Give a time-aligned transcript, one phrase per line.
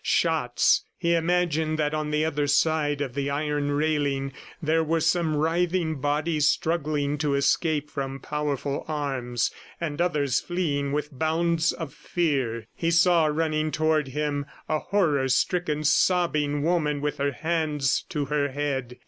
[0.03, 0.83] Shots!...
[0.97, 5.97] He imagined that on the other side of the iron railing there were some writhing
[6.01, 12.65] bodies struggling to escape from powerful arms, and others fleeing with bounds of fear.
[12.75, 18.49] He saw running toward him a horror stricken, sobbing woman with her hands to her
[18.53, 18.97] head.